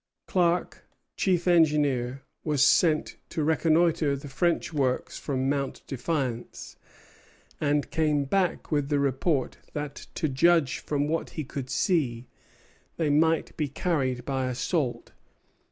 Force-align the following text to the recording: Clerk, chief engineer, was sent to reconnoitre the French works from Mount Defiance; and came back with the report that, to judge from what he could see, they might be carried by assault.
Clerk, 0.25 0.87
chief 1.15 1.47
engineer, 1.47 2.23
was 2.43 2.63
sent 2.65 3.17
to 3.29 3.43
reconnoitre 3.43 4.15
the 4.15 4.27
French 4.29 4.73
works 4.73 5.19
from 5.19 5.47
Mount 5.47 5.83
Defiance; 5.85 6.75
and 7.59 7.91
came 7.91 8.23
back 8.25 8.71
with 8.71 8.89
the 8.89 8.97
report 8.97 9.59
that, 9.73 10.07
to 10.15 10.27
judge 10.27 10.79
from 10.79 11.07
what 11.07 11.29
he 11.37 11.43
could 11.43 11.69
see, 11.69 12.25
they 12.97 13.11
might 13.11 13.55
be 13.55 13.67
carried 13.67 14.25
by 14.25 14.45
assault. 14.47 15.11